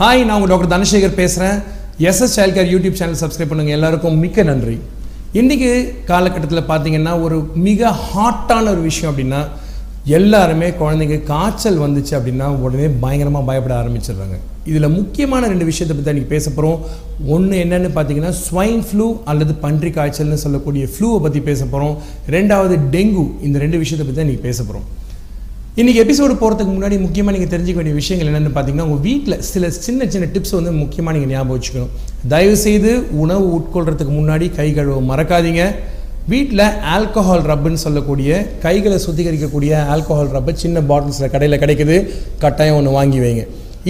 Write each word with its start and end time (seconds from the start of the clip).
Hi 0.00 0.22
நான் 0.26 0.36
உங்கள் 0.36 0.50
doctor 0.50 0.70
Dhanasekar 0.72 1.16
பேசுகிறேன் 1.18 1.56
SS 2.10 2.34
child 2.36 2.54
care 2.56 2.70
YouTube 2.74 2.94
channel 2.98 3.18
subscribe 3.22 3.50
பண்ணுங்கள் 3.50 3.76
எல்லாருக்கும் 3.76 4.14
மிக்க 4.22 4.42
நன்றி. 4.50 4.76
இன்றைக்கி 5.40 5.68
காலகட்டத்தில் 6.10 6.68
பார்த்தீங்கன்னா 6.70 7.12
ஒரு 7.24 7.38
மிக 7.66 7.90
ஹாட்டான 8.06 8.70
ஒரு 8.74 8.82
விஷயம் 8.86 9.10
அப்படின்னா 9.10 9.40
எல்லாருமே 10.18 10.68
குழந்தைங்க 10.78 11.18
காய்ச்சல் 11.32 11.82
வந்துச்சு 11.84 12.14
அப்படின்னா 12.18 12.46
உடனே 12.64 12.88
பயங்கரமாக 13.02 13.48
பயப்பட 13.50 13.74
ஆரம்பிச்சிடுறாங்க. 13.80 14.38
இதில் 14.70 14.88
முக்கியமான 14.96 15.50
ரெண்டு 15.52 15.68
விஷயத்தை 15.70 15.96
பற்றி 15.96 16.14
இன்றைக்கி 16.14 16.32
பேச 16.34 16.46
போகிறோம் 16.56 16.80
ஒன்று 17.36 17.60
என்னென்னு 17.64 17.92
பார்த்தீங்கன்னா 17.98 18.32
ஸ்வைன் 18.46 18.82
ஃப்ளூ 18.88 19.08
அல்லது 19.32 19.54
பன்றி 19.66 19.92
காய்ச்சல்னு 19.98 20.42
சொல்லக்கூடிய 20.46 20.86
ஃப்ளூவை 20.94 21.20
பற்றி 21.26 21.42
பேச 21.50 21.60
போகிறோம் 21.74 21.94
ரெண்டாவது 22.36 22.78
டெங்கு 22.96 23.26
இந்த 23.48 23.58
ரெண்டு 23.66 23.82
விஷயத்தை 23.84 24.06
பற்றி 24.06 24.20
தான் 24.20 24.28
இன்றைக்கி 24.28 24.46
பேச 24.50 24.60
போகிறோம் 24.62 24.88
இன்றைக்கி 25.78 25.98
எபிசோடு 26.02 26.34
போகிறதுக்கு 26.38 26.72
முன்னாடி 26.76 26.96
முக்கியமாக 27.02 27.32
நீங்கள் 27.34 27.50
தெரிஞ்சிக்க 27.50 27.78
வேண்டிய 27.80 27.96
விஷயங்கள் 27.98 28.28
என்னென்னு 28.30 28.50
பார்த்தீங்கன்னா 28.54 28.86
உங்கள் 28.88 29.04
வீட்டில் 29.04 29.36
சில 29.48 29.68
சின்ன 29.84 30.08
சின்ன 30.12 30.26
டிப்ஸ் 30.34 30.54
வந்து 30.56 30.72
முக்கியமாக 30.78 31.12
நீங்கள் 31.16 31.30
ஞாபகம் 31.32 31.56
வச்சுக்கணும். 31.56 31.92
தயவுசெய்து 32.32 32.92
உணவு 33.24 33.44
உட்கொள்கிறதுக்கு 33.58 34.14
முன்னாடி 34.16 34.46
கை 34.58 34.66
கழுவ 34.78 34.96
மறக்காதீங்க. 35.10 35.62
வீட்டில் 36.32 36.64
ஆல்கஹால் 36.94 37.46
ரப்புன்னு 37.50 37.84
சொல்லக்கூடிய 37.84 38.40
கைகளை 38.66 38.98
சுத்திகரிக்கக்கூடிய 39.06 39.72
ஆல்கஹால் 39.94 40.34
ரப்பு 40.36 40.56
சின்ன 40.64 40.82
பாட்டில்ஸில் 40.90 41.32
கடையில் 41.36 41.62
கிடைக்குது. 41.64 41.98
கட்டாயம் 42.44 42.78
ஒன்று 42.80 42.98
வாங்கி 42.98 43.20
வைங்க. 43.24 43.44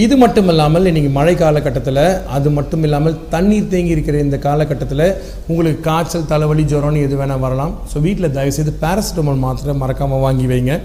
இது 0.05 0.15
மட்டும் 0.23 0.49
இல்லாமல் 0.51 0.87
இன்றைக்கி 0.89 1.11
மழை 1.19 1.35
காலகட்டத்தில் 1.43 2.03
அது 2.37 2.49
மட்டும் 2.57 2.83
இல்லாமல் 2.87 3.21
தண்ணீர் 3.35 3.71
தேங்கி 3.75 3.95
இருக்கிற 3.95 4.17
இந்த 4.27 4.37
காலகட்டத்தில் 4.49 5.07
உங்களுக்கு 5.49 5.81
காய்ச்சல் 5.91 6.31
தலைவலி 6.33 6.65
ஜுரம்னு 6.73 7.05
எது 7.07 7.17
வேணால் 7.21 7.45
வரலாம். 7.47 7.73
ஸோ 7.93 7.99
வீட்டில் 8.07 8.35
தயவுசெய்து 8.37 8.73
பேராசிட்டமால் 8.83 9.45
மாத்திரை 9.47 9.75
மறக்காமல் 9.85 10.23
வாங்கி 10.27 10.47
வைங்க. 10.51 10.75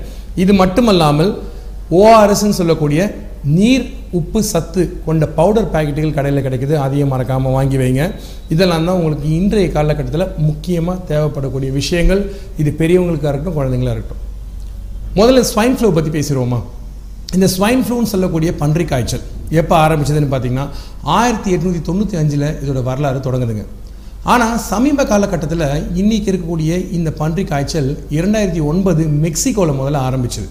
இது 0.42 0.52
மட்டுமல்லாமல் 0.62 1.30
ஓஆர்எஸ்ன்னு 2.00 2.58
சொல்லக்கூடிய 2.60 3.00
நீர் 3.56 3.84
உப்பு 4.18 4.40
சத்து 4.50 4.82
கொண்ட 5.06 5.24
பவுடர் 5.38 5.70
பாக்கெட்டுகள் 5.74 6.14
கடையில் 6.16 6.44
கிடைக்குது. 6.46 6.74
அதையும் 6.84 7.12
மறக்காமல் 7.12 7.54
வாங்கி 7.56 7.76
வைங்க. 7.80 8.02
இதெல்லாம் 8.54 8.86
தான் 8.88 8.98
உங்களுக்கு 8.98 9.26
இன்றைய 9.38 9.68
காலகட்டத்தில் 9.76 10.32
முக்கியமாக 10.48 11.04
தேவைப்படக்கூடிய 11.10 11.70
விஷயங்கள். 11.80 12.22
இது 12.62 12.70
பெரியவங்களுக்காக 12.80 13.32
இருக்கட்டும் 13.32 13.58
குழந்தைங்களா 13.58 13.94
இருக்கட்டும். 13.96 14.22
முதல்ல 15.18 15.44
ஸ்வைன் 15.52 15.76
ஃப்ளூ 15.78 15.90
பற்றி 15.98 16.12
பேசிடுவோமா? 16.18 16.60
இந்த 17.36 17.46
ஸ்வைன் 17.56 17.84
ஃப்ளூன்னு 17.86 18.12
சொல்லக்கூடிய 18.14 18.50
பன்றி 18.62 18.84
காய்ச்சல் 18.92 19.24
எப்போ 19.60 19.74
ஆரம்பிச்சதுன்னு 19.84 20.32
பார்த்தீங்கன்னா 20.34 20.66
ஆயிரத்தி 21.18 21.50
எட்நூற்றி 21.56 21.82
தொண்ணூற்றி 21.88 22.16
அஞ்சில் 22.20 22.48
இதோட 22.62 22.80
வரலாறு 22.88 23.20
தொடங்குதுங்க. 23.26 23.64
ஆனால் 24.32 24.54
சமீப 24.70 25.00
காலகட்டத்தில் 25.10 25.64
இன்றைக்கி 26.00 26.28
இருக்கக்கூடிய 26.30 26.70
இந்த 26.96 27.10
பன்றி 27.18 27.42
காய்ச்சல் 27.50 27.90
இரண்டாயிரத்தி 28.16 28.62
ஒன்பது 28.70 29.02
மெக்சிகோவில் 29.24 29.78
முதல்ல 29.80 29.98
ஆரம்பிச்சது. 30.06 30.48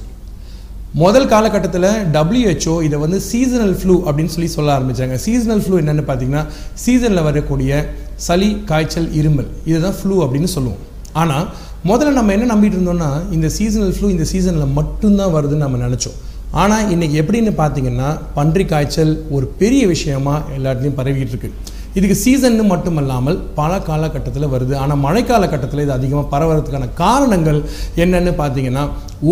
முதல் 1.01 1.27
காலகட்டத்தில் 1.33 1.87
டபிள்யூஹெச்ஓ 2.13 2.75
இதை 2.87 2.97
வந்து 3.03 3.17
சீசனல் 3.29 3.75
ஃப்ளூ 3.79 3.95
அப்படின்னு 4.05 4.33
சொல்லி 4.35 4.49
சொல்ல 4.55 4.71
ஆரம்பித்தாங்க 4.77 5.17
சீசனல் 5.25 5.63
ஃப்ளூ 5.63 5.75
என்னென்னு 5.81 6.05
பார்த்தீங்கன்னா 6.09 6.43
சீசனில் 6.83 7.25
வரக்கூடிய 7.27 7.81
சளி 8.27 8.49
காய்ச்சல் 8.71 9.09
இருமல் 9.19 9.49
இதுதான் 9.71 9.97
ஃப்ளூ 9.99 10.15
அப்படின்னு 10.25 10.51
சொல்லுவோம். 10.55 10.81
ஆனால் 11.23 11.45
முதல்ல 11.91 12.17
நம்ம 12.19 12.33
என்ன 12.37 12.49
நம்பிட்டு 12.53 12.77
இருந்தோம்னா 12.79 13.11
இந்த 13.37 13.47
சீசனல் 13.57 13.93
ஃப்ளூ 13.97 14.07
இந்த 14.15 14.27
சீசனில் 14.33 14.75
மட்டும்தான் 14.79 15.35
வருதுன்னு 15.37 15.65
நம்ம 15.67 15.85
நினச்சோம். 15.87 16.17
ஆனால் 16.63 16.89
இன்றைக்கி 16.95 17.15
எப்படின்னு 17.21 17.53
பார்த்தீங்கன்னா 17.61 18.09
பன்றி 18.39 18.65
காய்ச்சல் 18.73 19.15
ஒரு 19.37 19.45
பெரிய 19.61 19.83
விஷயமாக 19.95 20.57
எல்லாத்துலேயும் 20.57 20.99
பரவிக்கிட்டு 20.99 21.35
இருக்குது 21.35 21.73
இதுக்கு 21.97 22.15
சீசன்னு 22.23 22.63
மட்டும் 22.71 22.97
இல்லாமல் 23.01 23.37
பல 23.59 23.71
காலகட்டத்தில் 23.89 24.51
வருது. 24.53 24.73
ஆனால் 24.83 25.01
மழைக்கால 25.05 25.43
கட்டத்தில் 25.53 25.83
இது 25.83 25.93
அதிகமாக 25.97 26.27
பரவறதுக்கான 26.33 26.89
காரணங்கள் 27.03 27.59
என்னென்னு 28.03 28.33
பார்த்தீங்கன்னா 28.41 28.83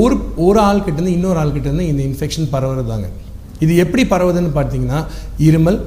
ஒரு 0.02 0.18
ஒரு 0.48 0.60
ஆள்கிட்டேருந்து 0.68 1.16
இன்னொரு 1.18 1.40
ஆள்கிட்டேருந்து 1.44 1.88
இந்த 1.92 2.02
இன்ஃபெக்ஷன் 2.10 2.52
பரவுறதாங்க. 2.56 3.08
இது 3.64 3.74
எப்படி 3.84 4.04
பரவுதுன்னு 4.14 4.52
பார்த்தீங்கன்னா 4.60 5.00
இருமல் 5.48 5.80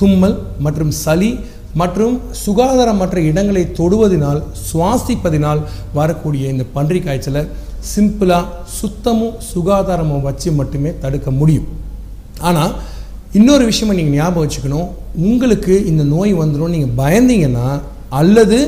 தும்மல் 0.00 0.36
மற்றும் 0.66 0.94
சளி 1.04 1.30
மற்றும் 1.80 2.16
சுகாதாரமற்ற 2.44 3.18
இடங்களை 3.28 3.62
தொடுவதனால் 3.78 4.40
சுவாசிப்பதினால் 4.68 5.60
வரக்கூடிய 5.98 6.44
இந்த 6.54 6.64
பன்றி 6.74 7.00
காய்ச்சலை 7.06 7.42
சிம்பிளாக 7.92 8.52
சுத்தமும் 8.78 9.38
சுகாதாரமும் 9.52 10.26
வச்சு 10.28 10.50
மட்டுமே 10.58 10.90
தடுக்க 11.04 11.28
முடியும். 11.40 11.66
ஆனால் 12.48 12.72
இன்னொரு 13.38 13.64
விஷயமா 13.68 13.92
நீங்கள் 13.98 14.16
ஞாபகம் 14.16 14.44
வச்சுக்கணும். 14.44 14.88
உங்களுக்கு 15.28 15.74
இந்த 15.90 16.02
நோய் 16.14 16.32
வந்துடும் 16.40 16.74
நீங்கள் 16.74 16.92
பயந்தீங்கன்னா 17.00 17.68
அல்லது 18.18 18.58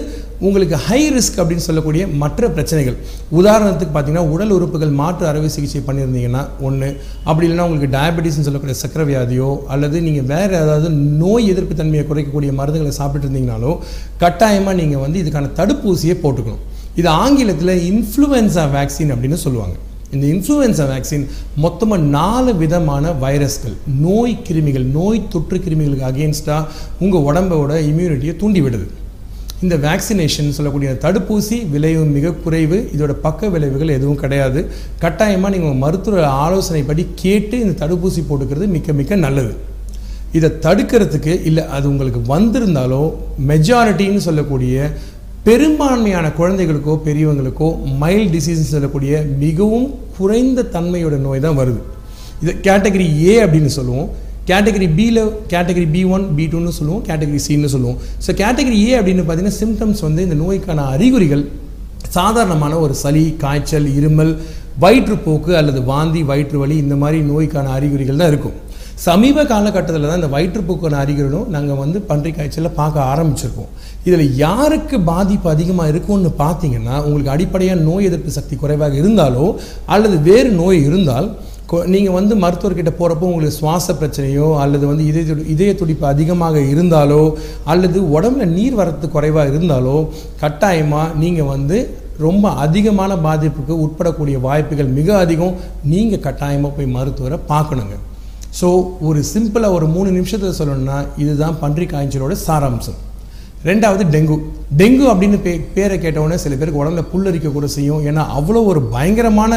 உங்களுக்கு 0.46 0.76
ஹை 0.86 0.98
ரிஸ்க் 1.16 1.38
அப்படின்னு 1.42 1.66
சொல்லக்கூடிய 1.66 2.02
மற்ற 2.22 2.48
பிரச்சனைகள். 2.56 2.96
உதாரணத்துக்கு 3.38 3.92
பார்த்தீங்கன்னா 3.94 4.24
உடல் 4.34 4.54
உறுப்புகள் 4.56 4.92
மாற்று 5.00 5.24
அறுவை 5.30 5.50
சிகிச்சை 5.54 5.82
பண்ணியிருந்தீங்கன்னா 5.88 6.42
ஒன்று 6.68 6.88
அப்படி 7.28 7.46
இல்லைன்னா 7.46 7.66
உங்களுக்கு 7.68 7.92
டயபெட்டிஸ்னு 7.96 8.46
சொல்லக்கூடிய 8.48 8.76
சக்கர 8.82 9.04
வியாதியோ 9.10 9.50
அல்லது 9.74 9.96
நீங்கள் 10.06 10.28
வேறு 10.34 10.52
ஏதாவது 10.64 10.90
நோய் 11.22 11.50
எதிர்ப்பு 11.52 11.80
தன்மையை 11.80 12.04
குறைக்கக்கூடிய 12.10 12.52
மருந்துகளை 12.60 12.94
சாப்பிட்டு 13.00 13.26
இருந்தீங்கனாலோ 13.28 13.72
கட்டாயமாக 14.24 14.78
நீங்கள் 14.82 15.04
வந்து 15.06 15.20
இதுக்கான 15.24 15.52
தடுப்பூசியை 15.60 16.16
போட்டுக்கணும். 16.24 16.64
இது 17.02 17.10
ஆங்கிலத்தில் 17.24 17.76
இன்ஃப்ளூயன்சா 17.92 18.64
வேக்சின் 18.76 19.14
அப்படின்னு 19.14 19.40
சொல்லுவாங்க. 19.46 19.76
இந்த 20.16 20.26
இன்ஃப்ளூயன்சா 20.34 20.84
வேக்சின் 20.92 21.24
மொத்தமாக 21.64 22.04
நாலு 22.18 22.52
விதமான 22.60 23.14
வைரஸ்கள் 23.24 23.74
நோய் 24.04 24.36
கிருமிகள் 24.46 24.86
நோய் 24.98 25.26
தொற்று 25.32 25.58
கிருமிகளுக்கு 25.64 26.06
அகேன்ஸ்டாக 26.10 26.68
உங்கள் 27.04 27.26
உடம்போட 27.28 27.72
இம்யூனிட்டியை 27.90 28.34
தூண்டி 28.42 28.62
விடுது. 28.66 28.86
இந்த 29.64 29.74
வேக்சினேஷன் 29.84 30.56
சொல்லக்கூடிய 30.56 30.90
தடுப்பூசி 31.04 31.58
விளைவு 31.74 32.02
மிக 32.16 32.32
குறைவு. 32.44 32.78
இதோட 32.94 33.12
பக்க 33.26 33.48
விளைவுகள் 33.54 33.94
எதுவும் 33.94 34.20
கிடையாது. 34.22 34.62
கட்டாயமாக 35.04 35.52
நீங்கள் 35.54 35.80
மருத்துவ 35.84 36.24
ஆலோசனைப்படி 36.44 37.04
கேட்டு 37.22 37.58
இந்த 37.64 37.74
தடுப்பூசி 37.82 38.22
போட்டுக்கிறது 38.30 38.68
மிக்க 38.76 38.92
மிக்க 39.00 39.16
நல்லது. 39.26 39.54
இதை 40.38 40.50
தடுக்கிறதுக்கு 40.64 41.34
இல்லை 41.50 41.64
அது 41.76 41.86
உங்களுக்கு 41.92 42.22
வந்திருந்தாலோ 42.34 43.02
மெஜாரிட்டின்னு 43.50 44.22
சொல்லக்கூடிய 44.28 44.90
பெரும்பான்மையான 45.48 46.26
குழந்தைகளுக்கோ 46.38 46.94
பெரியவங்களுக்கோ 47.08 47.68
மைல்ட் 48.02 48.32
டிசீஸ் 48.36 48.62
சொல்லக்கூடிய 48.74 49.12
மிகவும் 49.42 49.88
குறைந்த 50.18 50.68
தன்மையோட 50.76 51.16
நோய் 51.26 51.44
தான் 51.46 51.58
வருது. 51.60 51.80
இது 52.42 52.52
கேட்டகரி 52.68 53.06
ஏ 53.30 53.34
அப்படின்னு 53.44 53.72
சொல்லுவோம். 53.78 54.08
கேட்டகரி 54.50 54.86
பியில் 54.98 55.22
கேட்டகரி 55.52 55.86
பி 55.94 56.02
ஒன் 56.16 56.24
பி 56.38 56.44
டூன்னு 56.50 56.74
சொல்லுவோம். 56.78 57.00
கேட்டகரி 57.08 57.40
சின்னு 57.46 57.70
சொல்லுவோம். 57.74 57.98
ஸோ 58.24 58.30
கேட்டகரி 58.42 58.76
ஏ 58.88 58.92
அப்படின்னு 58.98 59.22
பார்த்தீங்கன்னா 59.28 59.58
சிம்டம்ஸ் 59.62 60.02
வந்து 60.06 60.20
இந்த 60.26 60.36
நோய்க்கான 60.42 60.84
அறிகுறிகள். 60.96 61.44
சாதாரணமான 62.16 62.74
ஒரு 62.84 62.94
சளி 63.04 63.24
காய்ச்சல் 63.44 63.88
இருமல் 63.98 64.32
வயிற்றுப்போக்கு 64.84 65.52
அல்லது 65.60 65.80
வாந்தி 65.90 66.20
வயிற்று 66.30 66.56
வலி 66.62 66.76
இந்த 66.84 66.94
மாதிரி 67.02 67.18
நோய்க்கான 67.32 67.72
அறிகுறிகள் 67.78 68.20
தான் 68.20 68.30
இருக்கும். 68.32 68.56
சமீப 69.04 69.42
காலகட்டத்தில் 69.50 70.06
தான் 70.08 70.20
இந்த 70.20 70.28
வயிற்றுப்போக்கான 70.34 70.98
அறிகுறிகளும் 71.04 71.48
நாங்கள் 71.54 71.80
வந்து 71.80 71.98
பன்றி 72.10 72.30
காய்ச்சலில் 72.36 72.76
பார்க்க 72.78 73.08
ஆரம்பிச்சிருக்கோம். 73.12 73.72
இதில் 74.06 74.36
யாருக்கு 74.44 74.96
பாதிப்பு 75.10 75.48
அதிகமாக 75.52 75.90
இருக்கும்னு 75.92 76.30
பார்த்தீங்கன்னா 76.44 76.94
உங்களுக்கு 77.06 77.34
அடிப்படையாக 77.34 77.84
நோய் 77.88 78.08
எதிர்ப்பு 78.08 78.32
சக்தி 78.38 78.56
குறைவாக 78.62 78.96
இருந்தாலோ 79.02 79.46
அல்லது 79.96 80.16
வேறு 80.28 80.50
நோய் 80.62 80.80
இருந்தால் 80.88 81.28
நீங்கள் 81.92 82.16
வந்து 82.16 82.34
மருத்துவர்கிட்ட 82.44 82.92
போகிறப்போ 82.98 83.28
உங்களுக்கு 83.30 83.58
சுவாச 83.60 83.94
பிரச்சனையோ 84.00 84.48
அல்லது 84.64 84.84
வந்து 84.90 85.04
இதய 85.10 85.24
துடி 85.30 85.46
இதய 85.54 85.70
துடிப்பு 85.80 86.04
அதிகமாக 86.12 86.56
இருந்தாலோ 86.72 87.22
அல்லது 87.72 88.00
உடம்புல 88.16 88.46
நீர் 88.56 88.78
வரத்து 88.80 89.06
குறைவாக 89.14 89.52
இருந்தாலோ 89.52 89.96
கட்டாயமாக 90.42 91.14
நீங்கள் 91.22 91.52
வந்து 91.54 91.78
ரொம்ப 92.26 92.48
அதிகமான 92.64 93.12
பாதிப்புக்கு 93.24 93.74
உட்படக்கூடிய 93.84 94.36
வாய்ப்புகள் 94.48 94.94
மிக 94.98 95.08
அதிகம். 95.24 95.56
நீங்கள் 95.94 96.22
கட்டாயமாக 96.26 96.72
போய் 96.76 96.94
மருத்துவரை 96.94 97.38
பார்க்கணுங்க. 97.52 97.96
ஸோ 98.60 98.68
ஒரு 99.00 99.20
சிம்பிளாக 99.32 99.76
ஒரு 99.78 99.86
மூணு 99.94 100.10
நிமிஷத்தில் 100.10 100.58
சொல்லணும்னா 100.58 100.98
இதுதான் 101.22 101.56
பன்றி 101.62 101.86
காய்ச்சலோட 101.86 102.34
சாராம்சம். 102.46 102.98
ரெண்டாவது 103.64 104.04
டெங்கு. 104.14 104.36
டெங்கு 104.80 105.04
அப்படின்னு 105.12 105.38
பே 105.42 105.52
பேரை 105.74 105.98
கேட்டவுடனே 105.98 106.36
சில 106.42 106.54
பேருக்கு 106.54 106.80
உடம்புல 106.82 107.02
புல்லரிக்க 107.12 107.52
கூட 107.52 107.66
செய்யும். 107.66 108.04
ஏன்னா 108.08 108.22
அவ்வளோ 108.38 108.60
ஒரு 108.72 108.82
பயங்கரமான 108.94 109.52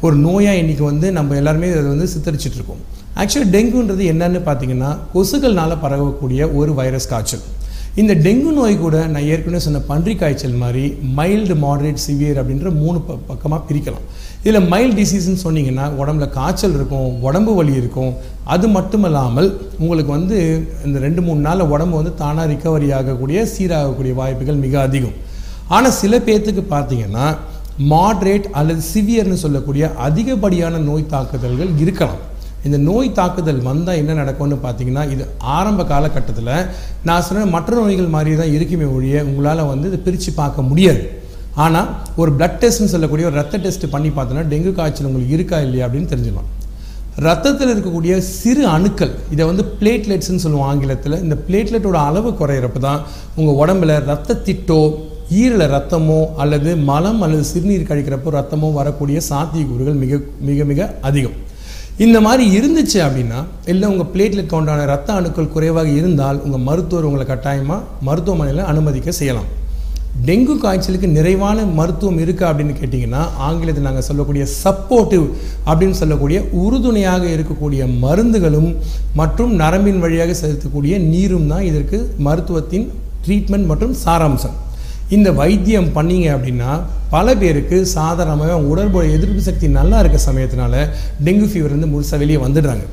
ஒரு 0.00 0.16
நோயாக 0.26 0.60
இன்றைக்கி 0.62 0.82
வந்து 0.82 1.12
நம்ம 1.18 1.36
எல்லாருமே 1.40 1.70
அதை 1.70 1.82
வந்து 1.82 2.08
சித்தரிச்சிட்ருக்கோம். 2.14 2.82
ஆக்சுவலி 3.16 3.48
டெங்குன்றது 3.56 4.04
என்னன்னு 4.12 4.40
பார்த்தீங்கன்னா 4.48 4.90
கொசுக்கள்னால 5.14 5.76
பரவக்கூடிய 5.84 6.54
ஒரு 6.54 6.74
வைரஸ் 6.74 7.08
காய்ச்சல். 7.08 7.44
இந்த 8.02 8.12
டெங்கு 8.22 8.52
நோய் 8.54 8.74
கூட 8.84 8.96
நான் 9.10 9.26
ஏற்கனவே 9.32 9.58
சொன்ன 9.64 9.80
பன்றி 9.88 10.14
காய்ச்சல் 10.20 10.56
மாதிரி 10.62 10.84
மைல்டு 11.18 11.54
மாடரேட் 11.64 12.00
சிவியர் 12.04 12.38
அப்படின்ற 12.40 12.70
மூணு 12.80 12.98
ப 13.08 13.18
பக்கமாக 13.28 13.60
பிரிக்கலாம். 13.68 14.06
இதில் 14.44 14.66
மைல்டு 14.72 14.96
டிசீஸ்ன்னு 15.00 15.42
சொன்னீங்கன்னா 15.44 15.84
உடம்புல 16.00 16.26
காய்ச்சல் 16.38 16.74
இருக்கும் 16.78 17.06
உடம்பு 17.28 17.52
வலி 17.58 17.74
இருக்கும். 17.82 18.10
அது 18.54 18.68
மட்டும் 18.76 19.06
இல்லாமல் 19.08 19.48
உங்களுக்கு 19.82 20.10
வந்து 20.16 20.38
இந்த 20.86 20.96
ரெண்டு 21.06 21.22
மூணு 21.26 21.40
நாளில் 21.46 21.72
உடம்பு 21.74 21.96
வந்து 22.00 22.14
தானாக 22.22 22.50
ரிக்கவரி 22.54 22.90
ஆகக்கூடிய 22.98 23.46
சீராகக்கூடிய 23.54 24.14
வாய்ப்புகள் 24.20 24.62
மிக 24.66 24.74
அதிகம். 24.88 25.16
ஆனால் 25.76 25.98
சில 26.02 26.14
பேர்த்துக்கு 26.28 26.64
பார்த்தீங்கன்னா 26.76 27.28
மாட்ரேட் 27.94 28.52
அல்லது 28.60 28.84
சிவியர்னு 28.92 29.42
சொல்லக்கூடிய 29.46 29.84
அதிகப்படியான 30.08 30.84
நோய் 30.90 31.12
தாக்குதல்கள் 31.14 31.72
இருக்கலாம். 31.84 32.22
இந்த 32.68 32.78
நோய் 32.88 33.08
தாக்குதல் 33.18 33.60
வந்தால் 33.68 33.98
என்ன 34.02 34.12
நடக்கும்னு 34.20 34.56
பார்த்தீங்கன்னா 34.64 35.04
இது 35.14 35.24
ஆரம்ப 35.56 35.84
காலகட்டத்தில் 35.92 36.52
நான் 37.08 37.24
சொன்ன 37.28 37.46
மற்ற 37.56 37.74
நோய்கள் 37.80 38.14
மாதிரி 38.16 38.34
தான் 38.42 38.54
இருக்குமே 38.56 38.88
ஒழிய 38.96 39.22
உங்களால் 39.28 39.70
வந்து 39.72 39.88
இதை 39.90 40.00
பிரித்து 40.06 40.32
பார்க்க 40.40 40.68
முடியாது. 40.70 41.02
ஆனால் 41.64 41.88
ஒரு 42.20 42.30
பிளட் 42.38 42.60
டெஸ்ட்னு 42.62 42.92
சொல்லக்கூடிய 42.92 43.26
ஒரு 43.30 43.38
ரத்த 43.40 43.58
டெஸ்ட் 43.64 43.86
பண்ணி 43.94 44.10
பார்த்தோன்னா 44.18 44.44
டெங்கு 44.52 44.70
காய்ச்சல் 44.78 45.08
உங்களுக்கு 45.10 45.36
இருக்கா 45.38 45.58
இல்லையா 45.66 45.86
அப்படின்னு 45.86 46.12
தெரிஞ்சுக்கலாம். 46.12 46.50
ரத்தத்தில் 47.26 47.72
இருக்கக்கூடிய 47.72 48.14
சிறு 48.36 48.62
அணுக்கள் 48.76 49.12
இதை 49.34 49.44
வந்து 49.50 49.64
பிளேட்லெட்ஸ்னு 49.80 50.42
சொல்லுவோம் 50.44 50.68
ஆங்கிலத்தில் 50.70 51.20
இந்த 51.24 51.36
பிளேட்லெட்டோட 51.48 51.98
அளவு 52.08 52.30
குறையிறப்ப 52.40 52.80
தான் 52.88 53.02
உங்கள் 53.38 53.58
உடம்புல 53.62 53.98
ரத்த 54.10 54.38
திட்டோ 54.48 54.80
ஈரல 55.40 55.66
ரத்தமோ 55.74 56.18
அல்லது 56.42 56.70
மலம் 56.88 57.20
அல்லது 57.26 57.44
சிறுநீர் 57.50 57.90
கழிக்கிறப்போ 57.90 58.32
ரத்தமோ 58.38 58.70
வரக்கூடிய 58.80 59.20
சாத்தியக்கூறுகள் 59.30 60.00
மிக 60.02 60.18
மிக 60.48 60.64
மிக 60.70 60.90
அதிகம். 61.10 61.36
இந்த 62.02 62.18
மாதிரி 62.20 62.44
இருந்துச்சு 62.58 62.98
அப்படின்னா 63.06 63.40
இல்லை 63.72 63.88
உங்கள் 63.90 64.08
பிளேட்லெட் 64.12 64.48
கவுண்டான 64.52 64.86
ரத்த 64.90 65.10
அணுக்கள் 65.18 65.52
குறைவாக 65.56 65.88
இருந்தால் 65.98 66.38
உங்கள் 66.44 66.64
மருத்துவர் 66.68 67.06
உங்களை 67.08 67.26
கட்டாயமாக 67.26 67.84
மருத்துவமனையில் 68.06 68.62
அனுமதிக்க 68.70 69.12
செய்யலாம். 69.18 69.50
டெங்கு 70.26 70.54
காய்ச்சலுக்கு 70.64 71.08
நிறைவான 71.18 71.66
மருத்துவம் 71.78 72.18
இருக்கா 72.24 72.48
அப்படின்னு 72.50 72.74
கேட்டிங்கன்னா 72.80 73.22
ஆங்கிலத்தில் 73.46 73.86
நாங்கள் 73.88 74.06
சொல்லக்கூடிய 74.08 74.44
சப்போர்ட்டிவ் 74.62 75.24
அப்படின்னு 75.68 76.00
சொல்லக்கூடிய 76.00 76.40
உறுதுணையாக 76.64 77.24
இருக்கக்கூடிய 77.36 77.88
மருந்துகளும் 78.04 78.70
மற்றும் 79.20 79.54
நரம்பின் 79.62 80.02
வழியாக 80.04 80.36
செலுத்தக்கூடிய 80.42 80.98
நீரும் 81.12 81.48
தான் 81.54 81.66
இதற்கு 81.70 82.00
மருத்துவத்தின் 82.28 82.86
ட்ரீட்மெண்ட் 83.26 83.70
மற்றும் 83.72 83.96
சாராம்சம். 84.04 84.56
இந்த 85.16 85.28
வைத்தியம் 85.40 85.88
பண்ணீங்க 85.96 86.26
அப்படின்னா 86.36 86.70
பல 87.14 87.34
பேருக்கு 87.40 87.76
சாதாரணமாக 87.96 88.54
உடற்புற 88.70 89.02
எதிர்ப்பு 89.16 89.42
சக்தி 89.48 89.66
நல்லா 89.78 89.98
இருக்க 90.02 90.18
சமயத்தினால 90.28 90.74
டெங்கு 91.26 91.48
ஃபீவர் 91.50 91.74
வந்து 91.76 91.90
முழுசாக 91.94 92.18
வெளியே 92.22 92.38
வந்துடுறாங்க. 92.44 92.84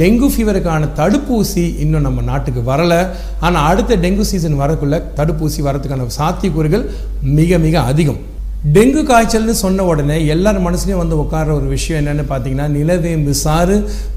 டெங்கு 0.00 0.28
ஃபீவருக்கான 0.34 0.88
தடுப்பூசி 0.98 1.64
இன்னும் 1.82 2.06
நம்ம 2.06 2.22
நாட்டுக்கு 2.28 2.60
வரலை. 2.70 3.00
ஆனால் 3.46 3.66
அடுத்த 3.70 3.96
டெங்கு 4.04 4.24
சீசன் 4.30 4.60
வரக்குள்ள 4.62 4.96
தடுப்பூசி 5.18 5.60
வரதுக்கான 5.66 6.06
சாத்தியக்கூறுகள் 6.18 6.84
மிக 7.38 7.58
மிக 7.66 7.76
அதிகம். 7.90 8.20
டெங்கு 8.74 9.00
காய்ச்சல்னு 9.08 9.54
சொன்ன 9.62 9.84
உடனே 9.92 10.26
எல்லார் 10.34 10.60
மனசுலையும் 10.66 11.02
வந்து 11.02 11.16
உட்கார்ற 11.22 11.52
ஒரு 11.60 11.66
விஷயம் 11.76 12.00
என்னென்னு 12.00 12.24
பார்த்தீங்கன்னா 12.30 12.68
நிலவேம்பு 12.76 13.32
சாறு 13.44 13.76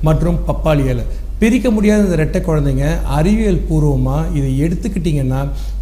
மற்றும் 0.10 0.38
பப்பாளி 0.50 0.86
இலை. 0.94 1.06
பிரிக்க 1.42 1.68
முடியாத 1.74 2.06
இந்த 2.06 2.16
ரெட்டை 2.22 2.40
குழந்தைங்க 2.46 2.86
அறிவியல் 3.18 3.60
பூர்வமாக 3.68 4.30
இதை 4.38 4.52
எடுத்துக்கிட்டிங்கன்னா 4.66 5.42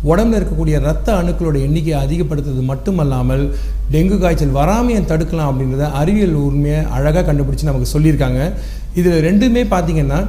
உடம்புல 0.09 0.39
இருக்கக்கூடிய 0.39 0.75
ரத்த 0.87 1.07
அணுக்களோட 1.19 1.57
எண்ணிக்கையை 1.67 1.99
அதிகப்படுத்துறது 2.05 2.63
மட்டுமல்லாமல் 2.71 3.43
டெங்கு 3.93 4.17
காய்ச்சல் 4.23 4.57
வராமையை 4.59 5.01
தடுக்கலாம் 5.11 5.51
அப்படின்றத 5.51 5.87
அறிவியல் 6.01 6.35
உண்மையை 6.47 6.81
அழகாக 6.97 7.25
கண்டுபிடிச்சி 7.29 7.69
நமக்கு 7.69 7.93
சொல்லியிருக்காங்க. 7.93 8.41
இதில் 8.99 9.25
ரெண்டுமே 9.29 9.63
பார்த்தீங்கன்னா 9.75 10.19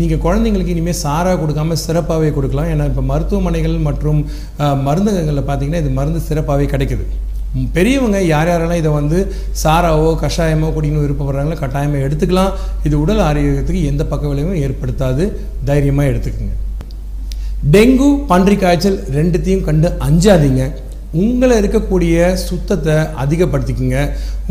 நீங்கள் 0.00 0.24
குழந்தைங்களுக்கு 0.24 0.74
இனிமேல் 0.76 1.02
சாராக 1.04 1.36
கொடுக்காம 1.42 1.76
சிறப்பாகவே 1.86 2.30
கொடுக்கலாம். 2.38 2.70
ஏன்னா 2.72 2.86
இப்போ 2.90 3.04
மருத்துவமனைகள் 3.12 3.76
மற்றும் 3.88 4.20
மருந்தகங்களில் 4.88 5.48
பார்த்தீங்கன்னா 5.48 5.82
இது 5.84 5.98
மருந்து 6.00 6.22
சிறப்பாகவே 6.30 6.66
கிடைக்குது. 6.74 7.06
பெரியவங்க 7.74 8.18
யார் 8.22 8.48
யாரெல்லாம் 8.50 8.80
இதை 8.82 8.92
வந்து 8.98 9.18
சாராவோ 9.62 10.10
கஷாயமோ 10.22 10.68
குடிக்கணும் 10.76 11.04
விருப்பப்படுறாங்களோ 11.04 11.58
கட்டாயமாக 11.62 12.06
எடுத்துக்கலாம். 12.06 12.54
இது 12.86 13.00
உடல் 13.00 13.22
ஆரோக்கியத்துக்கு 13.28 13.82
எந்த 13.92 14.04
பக்க 14.12 14.24
விளைவும் 14.28 14.60
ஏற்படுத்தாது. 14.64 15.26
தைரியமாக 15.68 16.10
எடுத்துக்கோங்க. 16.12 16.56
டெங்கு 17.74 18.08
பன்றி 18.32 18.56
காய்ச்சல் 18.56 18.98
ரெண்டுத்தையும் 19.18 19.64
கண்டு 19.68 19.88
அஞ்சாதீங்க. 20.08 20.64
உங்களை 21.22 21.54
இருக்கக்கூடிய 21.60 22.32
சுத்தத்தை 22.48 22.94
அதிகப்படுத்திக்கங்க. 23.22 24.00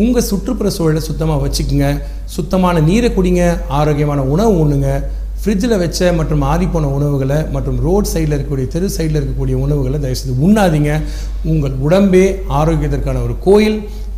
உங்கள் 0.04 0.28
சுற்றுப்புற 0.30 0.70
சூழலை 0.78 1.02
சுத்தமாக 1.10 1.44
வச்சுக்கோங்க. 1.46 1.90
சுத்தமான 2.36 2.80
நீரை 2.90 3.10
குடிங்க 3.18 3.44
ஆரோக்கியமான 3.80 4.24
உணவு 4.36 4.54
உண்ணுங்க. 4.64 4.90
ஃப்ரிட்ஜில் 5.46 5.74
வச்ச 5.82 6.08
மற்றும் 6.18 6.44
ஆறிப்போன 6.52 6.88
உணவுகளை 6.98 7.36
மற்றும் 7.56 7.76
ரோட் 7.86 8.08
சைடில் 8.12 8.34
இருக்கக்கூடிய 8.36 8.68
தெரு 8.76 8.88
சைடில் 8.94 9.18
இருக்கக்கூடிய 9.20 9.56
உணவுகளை 9.64 9.98
தயவுசெய்து 10.04 10.36
உண்ணாதீங்க. 10.46 10.92
உங்கள் 11.52 11.74
உடம்பே 11.86 12.24
ஆரோக்கியத்திற்கான 12.60 13.20
ஒரு 13.26 13.36
கோயில். 13.46 13.76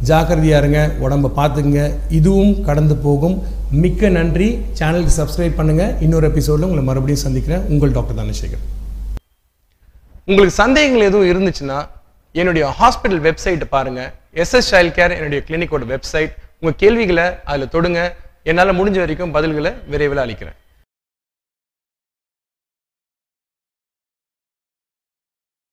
ஜாக்கிரதையாக 0.09 0.61
இருங்க. 0.61 0.81
உடம்பை 1.05 1.29
பார்த்துக்குங்க. 1.39 1.81
இதுவும் 2.17 2.53
கடந்து 2.67 2.95
போகும். 3.05 3.35
மிக்க 3.81 4.09
நன்றி. 4.17 4.47
சேனலுக்கு 4.79 5.13
சப்ஸ்கிரைப் 5.17 5.57
பண்ணுங்கள் 5.57 5.91
இன்னொரு 6.05 6.27
எபிசோடில் 6.29 6.67
உங்களை 6.67 6.83
மறுபடியும் 6.89 7.23
சந்திக்கிறேன். 7.23 7.65
உங்கள் 7.73 7.91
டாக்டர் 7.97 8.19
தனசேகர். 8.19 8.63
உங்களுக்கு 10.29 10.55
சந்தேகங்கள் 10.61 11.07
எதுவும் 11.09 11.29
இருந்துச்சுன்னா 11.31 11.79
என்னுடைய 12.41 12.69
ஹாஸ்பிட்டல் 12.79 13.21
வெப்சைட்டை 13.27 13.67
பாருங்கள் 13.75 14.09
எஸ்எஸ் 14.43 14.69
சைல்ட் 14.71 14.95
கேர் 14.99 15.15
என்னுடைய 15.17 15.41
கிளினிக்கோட 15.49 15.89
வெப்சைட் 15.93 16.31
உங்கள் 16.61 16.79
கேள்விகளை 16.83 17.27
அதில் 17.51 17.73
தொடுங்க. 17.75 17.99
என்னால் 18.51 18.77
முடிஞ்ச 18.79 18.97
வரைக்கும் 19.03 19.35
பதில்களை 19.39 19.73
விரைவில் 19.93 20.23
அளிக்கிறேன். 20.25 20.57